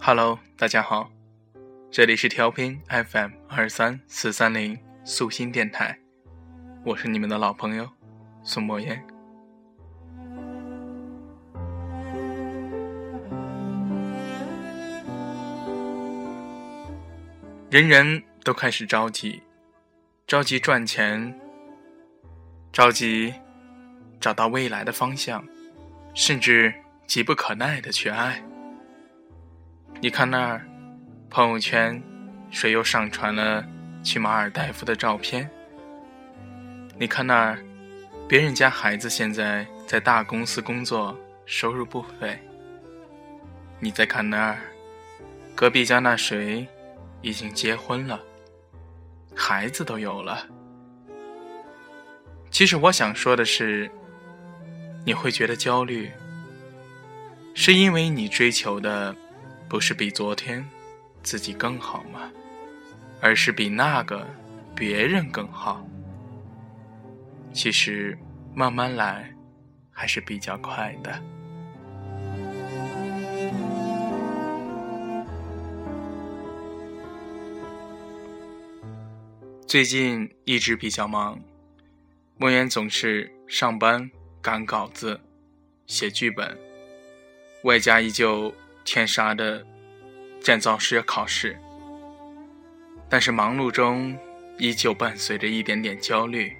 [0.00, 1.10] Hello，大家好，
[1.90, 5.98] 这里是调频 FM 二三四三零素心电台，
[6.84, 7.86] 我是你们的老朋友
[8.42, 9.04] 宋墨烟。
[17.68, 19.42] 人人都开始着急，
[20.26, 21.38] 着急赚钱，
[22.72, 23.34] 着急
[24.18, 25.44] 找到未来的方向，
[26.14, 26.72] 甚至
[27.06, 28.42] 急不可耐的去爱。
[30.00, 30.64] 你看那儿，
[31.28, 32.00] 朋友圈
[32.50, 33.64] 谁又上传了
[34.02, 35.50] 去马尔代夫的照片？
[36.96, 37.58] 你看那儿，
[38.28, 42.38] 别人家孩子现在在大公司工作，收入不菲。
[43.80, 44.58] 你再看那儿，
[45.54, 46.66] 隔壁家那谁
[47.20, 48.20] 已经结婚了，
[49.34, 50.46] 孩子都有了。
[52.50, 53.90] 其实我想说的是，
[55.04, 56.10] 你会觉得焦虑，
[57.52, 59.14] 是因为你追求的。
[59.68, 60.66] 不是比昨天
[61.22, 62.32] 自己更好吗？
[63.20, 64.26] 而是比那个
[64.74, 65.86] 别人更好。
[67.52, 68.16] 其实
[68.54, 69.34] 慢慢来
[69.90, 71.22] 还是比较快的。
[79.66, 81.38] 最近一直比较忙，
[82.38, 84.10] 莫言总是上班
[84.40, 85.20] 赶稿子、
[85.86, 86.56] 写剧本，
[87.64, 88.54] 外加依旧。
[88.90, 89.62] 天杀的
[90.40, 91.60] 建造师考试，
[93.06, 94.18] 但是忙碌中
[94.56, 96.56] 依旧伴随着一点点焦虑。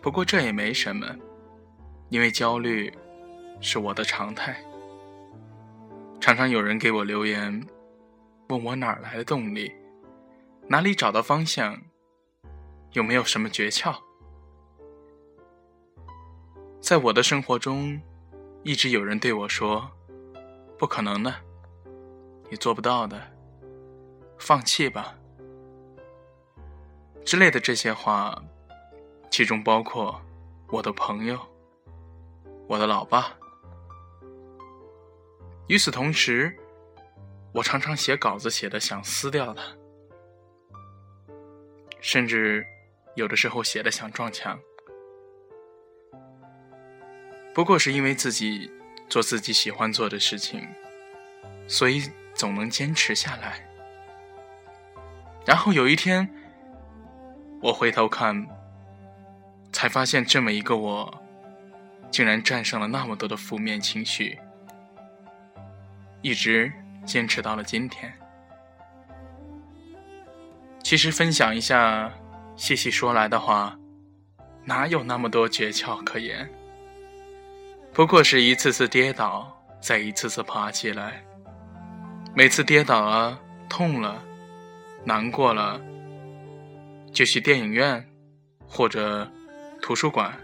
[0.00, 1.06] 不过这也没什么，
[2.08, 2.90] 因为焦虑
[3.60, 4.58] 是我的常态。
[6.18, 7.62] 常常有人给我留言，
[8.48, 9.70] 问我哪儿来的动力，
[10.66, 11.78] 哪里找到方向，
[12.92, 13.94] 有没有什么诀窍？
[16.80, 18.00] 在我的生活中，
[18.62, 19.90] 一直有人对我说。
[20.84, 21.34] 不可能的，
[22.50, 23.18] 你做不到的，
[24.38, 25.14] 放弃吧
[27.24, 28.44] 之类的这些话，
[29.30, 30.20] 其中包括
[30.68, 31.40] 我的朋友，
[32.68, 33.32] 我的老爸。
[35.68, 36.54] 与此同时，
[37.54, 39.62] 我常常写稿子写的想撕掉他，
[42.02, 42.62] 甚至
[43.14, 44.60] 有的时候写的想撞墙。
[47.54, 48.70] 不过是因为自己。
[49.08, 50.66] 做自己喜欢做的事情，
[51.68, 53.60] 所以总能坚持下来。
[55.46, 56.28] 然后有一天，
[57.60, 58.46] 我回头看，
[59.72, 61.22] 才发现这么一个我，
[62.10, 64.38] 竟然战胜了那么多的负面情绪，
[66.22, 66.72] 一直
[67.04, 68.12] 坚持到了今天。
[70.82, 72.12] 其实分享一下，
[72.56, 73.78] 细细说来的话，
[74.64, 76.50] 哪有那么多诀窍可言？
[77.94, 81.24] 不过是一次次跌倒，再一次次爬起来。
[82.34, 83.38] 每次跌倒了、
[83.68, 84.20] 痛了、
[85.04, 85.80] 难过了，
[87.12, 88.04] 就去电影院
[88.66, 89.30] 或者
[89.80, 90.36] 图书馆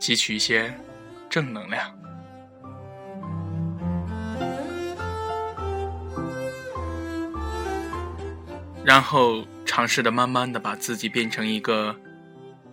[0.00, 0.72] 汲取一些
[1.28, 1.94] 正能量，
[8.82, 11.94] 然后尝试着慢慢的把自己变成一个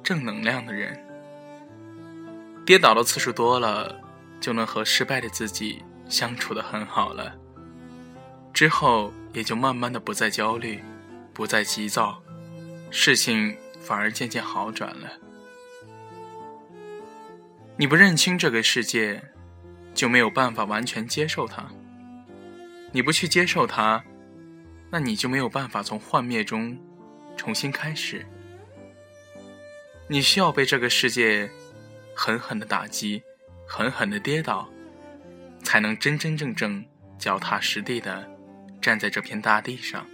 [0.02, 1.05] 正能量的人。
[2.66, 3.96] 跌倒的次数多了，
[4.42, 7.36] 就能和失败的自己相处的很好了。
[8.52, 10.84] 之后也就慢慢的不再焦虑，
[11.32, 12.20] 不再急躁，
[12.90, 15.12] 事情反而渐渐好转了。
[17.78, 19.22] 你不认清这个世界，
[19.94, 21.70] 就没有办法完全接受它。
[22.92, 24.04] 你不去接受它，
[24.90, 26.76] 那你就没有办法从幻灭中
[27.38, 28.26] 重新开始。
[30.08, 31.48] 你需要被这个世界。
[32.16, 33.22] 狠狠的打击，
[33.68, 34.70] 狠狠的跌倒，
[35.64, 36.84] 才能真真正正
[37.20, 38.28] 脚踏实地的
[38.82, 40.08] 站在这片大地上。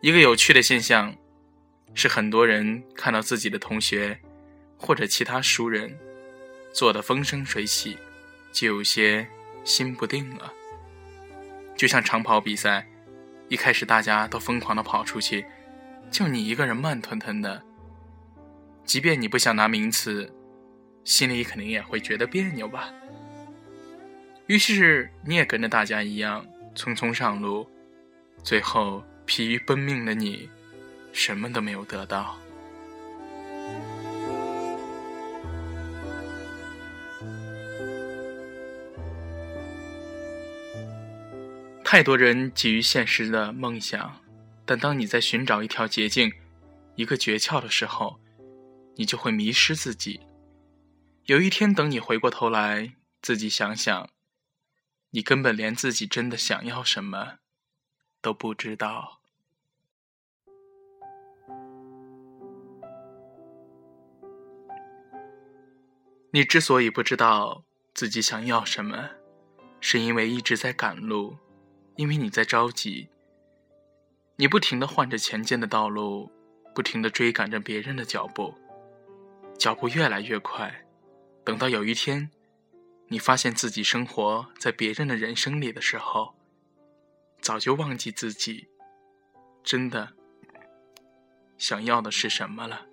[0.00, 1.16] 一个有趣的现象，
[1.94, 4.20] 是很多人看到自己的同学
[4.76, 5.98] 或者其他熟人
[6.72, 7.96] 做的风生水起，
[8.52, 9.26] 就有些
[9.64, 10.52] 心不定了。
[11.74, 12.86] 就像长跑比赛，
[13.48, 15.46] 一开始大家都疯狂的跑出去，
[16.10, 17.62] 就你一个人慢吞吞的。
[18.86, 20.32] 即便你不想拿名次，
[21.02, 22.88] 心里肯定也会觉得别扭吧。
[24.46, 27.68] 于是你也跟着大家一样匆匆上路，
[28.44, 30.48] 最后疲于奔命的你，
[31.12, 32.38] 什么都没有得到。
[41.82, 44.20] 太多人急于现实的梦想，
[44.64, 46.32] 但当你在寻找一条捷径、
[46.94, 48.20] 一个诀窍的时候，
[48.96, 50.20] 你就会迷失自己。
[51.24, 54.10] 有一天，等你回过头来，自己想想，
[55.10, 57.38] 你根本连自己真的想要什么
[58.20, 59.20] 都不知道。
[66.32, 67.64] 你之所以不知道
[67.94, 69.10] 自己想要什么，
[69.80, 71.38] 是因为一直在赶路，
[71.96, 73.08] 因为你在着急。
[74.36, 76.30] 你不停的换着前进的道路，
[76.74, 78.54] 不停的追赶着别人的脚步，
[79.58, 80.84] 脚步越来越快。
[81.44, 82.30] 等到有一天，
[83.08, 86.34] 你发现自己生活在别人的人生里的时候，
[87.40, 88.68] 早就忘记自己
[89.62, 90.12] 真的
[91.56, 92.86] 想要的是什么了。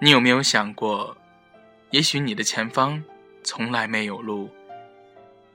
[0.00, 1.16] 你有没有想过？
[1.90, 3.04] 也许你的前方
[3.44, 4.50] 从来没有路，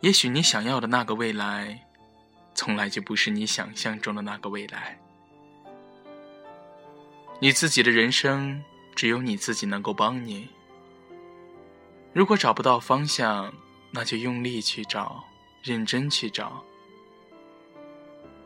[0.02, 1.84] 也许你想要的那个未来，
[2.54, 5.00] 从来就不是你想象中的那个未来。
[7.40, 8.64] 你自己的人生
[8.96, 10.50] 只有你自己能够帮你。
[12.14, 13.54] 如果找不到方向，
[13.92, 15.24] 那就用力去找，
[15.64, 16.64] 认真去找。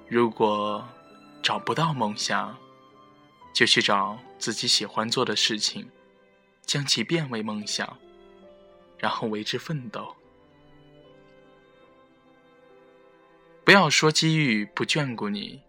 [0.07, 0.86] 如果
[1.42, 2.57] 找不到梦想，
[3.53, 5.89] 就去找自己喜欢做的事情。
[6.65, 7.98] 将其变为梦想，
[8.98, 10.15] 然后为之奋斗。
[13.63, 15.62] 不要说机遇不眷顾你，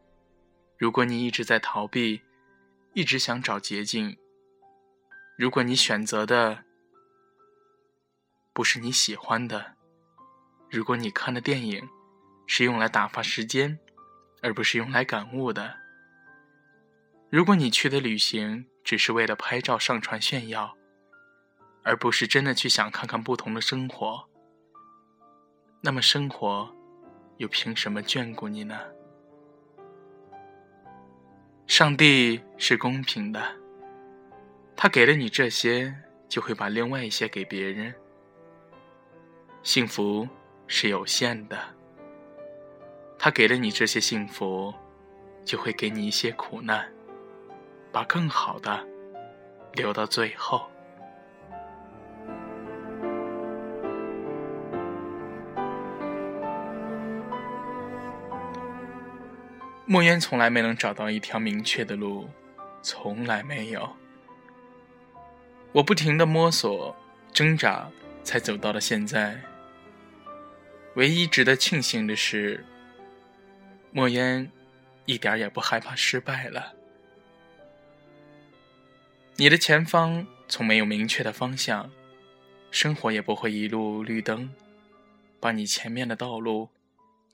[0.78, 2.22] 如果你一直在逃避，
[2.94, 4.16] 一直想找捷径，
[5.36, 6.64] 如果你选择的
[8.52, 9.76] 不是你喜欢的，
[10.70, 11.88] 如果你看的电影
[12.46, 13.78] 是用来打发时间，
[14.40, 15.76] 而不是用来感悟的，
[17.30, 20.76] 如果你去的旅行只是为了拍照上传炫耀。
[21.84, 24.28] 而不是真的去想看看不同的生活，
[25.80, 26.72] 那么生活
[27.36, 28.78] 又凭什么眷顾你呢？
[31.66, 33.40] 上帝是公平的，
[34.76, 35.94] 他给了你这些，
[36.28, 37.94] 就会把另外一些给别人。
[39.62, 40.28] 幸福
[40.66, 41.56] 是有限的，
[43.18, 44.74] 他给了你这些幸福，
[45.44, 46.92] 就会给你一些苦难，
[47.92, 48.86] 把更好的
[49.74, 50.68] 留到最后。
[59.92, 62.26] 莫言从来没能找到一条明确的路，
[62.80, 63.94] 从来没有。
[65.70, 66.96] 我不停的摸索、
[67.30, 67.90] 挣扎，
[68.24, 69.38] 才走到了现在。
[70.94, 72.64] 唯一值得庆幸的是，
[73.90, 74.50] 莫言
[75.04, 76.72] 一点也不害怕失败了。
[79.36, 81.90] 你的前方从没有明确的方向，
[82.70, 84.54] 生活也不会一路绿灯，
[85.38, 86.70] 把你前面的道路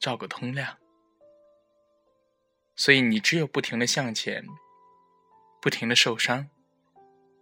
[0.01, 0.77] 照个通亮。
[2.79, 4.47] 所以你只有不停的向前，
[5.61, 6.49] 不停的受伤，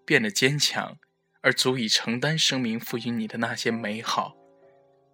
[0.07, 0.97] 变得坚强，
[1.43, 4.35] 而足以承担生命赋予你的那些美好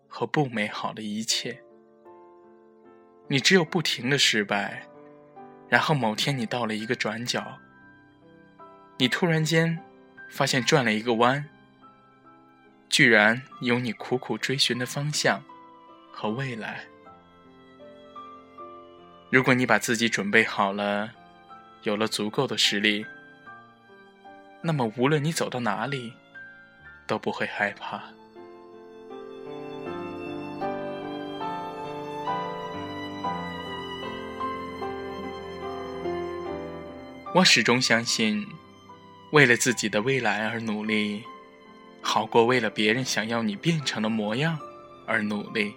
[0.06, 1.64] 和不美好的一切。
[3.26, 4.86] 你只有不停的失败，
[5.68, 7.58] 然后某天你到了一个转角，
[8.98, 9.76] 你突然间
[10.30, 11.44] 发现转了一个弯，
[12.88, 15.42] 居然有你苦苦追寻的方向
[16.12, 16.91] 和未来。
[19.32, 21.10] 如果你把自己准备好了，
[21.84, 23.06] 有了足够的实力，
[24.60, 26.12] 那么无论你走到哪里，
[27.06, 28.02] 都不会害怕。
[37.34, 38.46] 我始终相信，
[39.30, 41.24] 为了自己的未来而努力，
[42.02, 44.58] 好过为了别人想要你变成的模样
[45.06, 45.74] 而努力。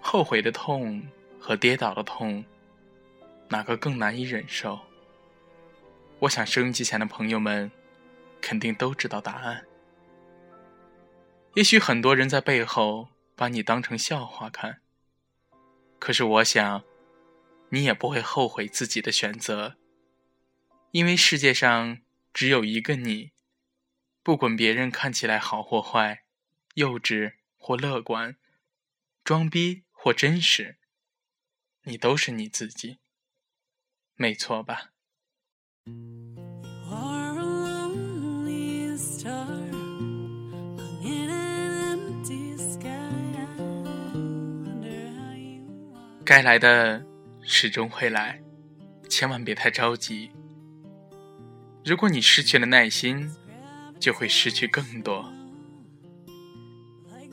[0.00, 1.06] 后悔的痛。
[1.38, 2.44] 和跌倒的痛，
[3.48, 4.80] 哪个更难以忍受？
[6.20, 7.70] 我想收音机前的朋友们
[8.40, 9.64] 肯定都知道答案。
[11.54, 14.80] 也许很多人在背后把你当成笑话看，
[15.98, 16.84] 可是我想，
[17.70, 19.76] 你也不会后悔自己的选择，
[20.90, 21.98] 因为世界上
[22.32, 23.30] 只有一个你，
[24.22, 26.24] 不管别人看起来好或坏，
[26.74, 28.36] 幼稚或乐观，
[29.22, 30.77] 装逼或真实。
[31.88, 32.98] 你都是你自己，
[34.14, 34.90] 没错吧？
[46.26, 47.02] 该来的
[47.42, 48.42] 始终会来，
[49.08, 50.30] 千万别太着急。
[51.86, 53.34] 如果你失去了耐心，
[53.98, 55.32] 就会失去更多。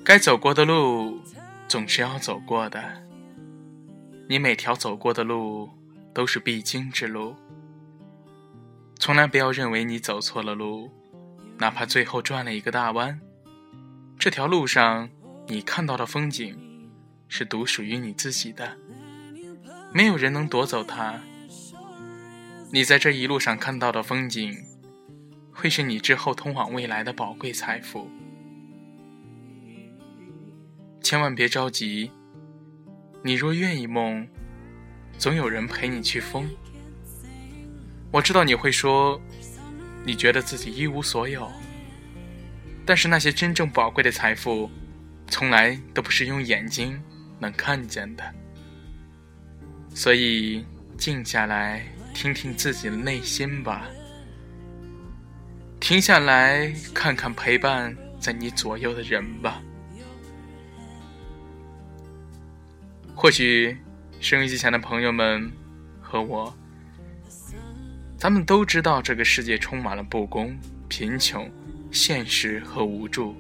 [0.05, 1.19] 该走过的路，
[1.67, 3.04] 总是要走过的。
[4.27, 5.69] 你每条走过的路
[6.13, 7.35] 都是必经之路，
[8.97, 10.91] 从来不要认为你走错了路，
[11.59, 13.19] 哪怕最后转了一个大弯，
[14.17, 15.09] 这条路上
[15.47, 16.57] 你看到的风景
[17.27, 18.77] 是独属于你自己的，
[19.93, 21.21] 没有人能夺走它。
[22.71, 24.57] 你在这一路上看到的风景，
[25.53, 28.09] 会是你之后通往未来的宝贵财富。
[31.01, 32.09] 千万别着急，
[33.25, 34.27] 你若愿意梦，
[35.17, 36.47] 总有人陪你去疯。
[38.11, 39.19] 我知道你会说，
[40.05, 41.51] 你觉得自己一无所有，
[42.85, 44.69] 但是那些真正宝贵的财富，
[45.27, 47.01] 从来都不是用眼睛
[47.39, 48.23] 能看见的。
[49.95, 50.63] 所以，
[50.95, 51.83] 静下来。
[52.13, 53.89] 听听自己的内心吧，
[55.81, 59.61] 停下来看看陪伴在你左右的人吧。
[63.15, 63.75] 或许
[64.19, 65.49] 收音机前的朋友们
[66.01, 66.53] 和我，
[68.17, 70.55] 咱们都知道这个世界充满了不公、
[70.89, 71.49] 贫穷、
[71.91, 73.33] 现实和无助。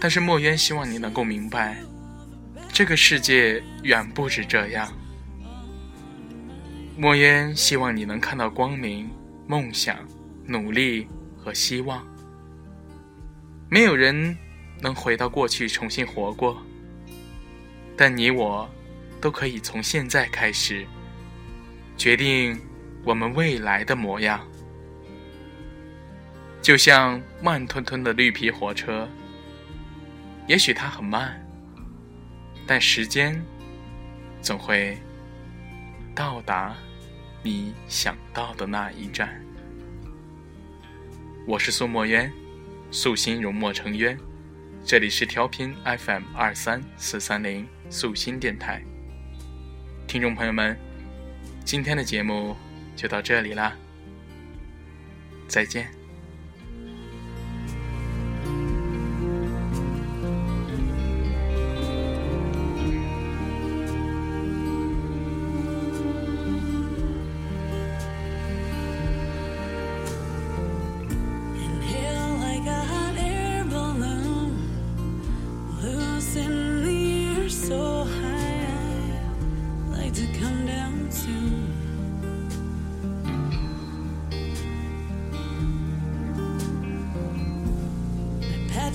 [0.00, 1.76] 但是墨渊希望你能够明白，
[2.72, 4.90] 这个世界远不止这样。
[6.96, 9.10] 墨渊希望你能看到光明、
[9.46, 9.96] 梦想、
[10.46, 11.06] 努力
[11.36, 12.02] 和希望。
[13.68, 14.36] 没有人
[14.80, 16.62] 能回到过去重新活过，
[17.96, 18.68] 但你我
[19.20, 20.86] 都可以从现在开始
[21.96, 22.60] 决定
[23.04, 24.46] 我们未来的模样。
[26.60, 29.08] 就像慢吞吞的绿皮火车，
[30.46, 31.40] 也许它很慢，
[32.66, 33.40] 但时间
[34.42, 34.98] 总会
[36.14, 36.74] 到达。
[37.42, 39.40] 你想到的那一站，
[41.46, 42.32] 我是苏墨渊，
[42.90, 44.18] 素心融墨成渊，
[44.86, 48.80] 这里是调频 FM 二三四三零素心电台。
[50.06, 50.78] 听众朋友们，
[51.64, 52.54] 今天的节目
[52.94, 53.76] 就到这里啦，
[55.48, 55.88] 再见。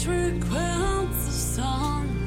[0.01, 2.20] true crowns the song.